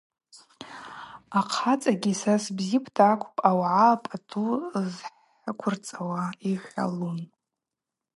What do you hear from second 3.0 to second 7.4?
акӏвпӏ ауагӏа пӏатӏу зхӏыквырцӏауа,– йхӏвалун.